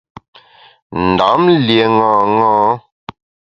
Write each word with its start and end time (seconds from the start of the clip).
Ndam 1.09 1.41
lié 1.65 1.85
ṅaṅâ. 1.97 2.59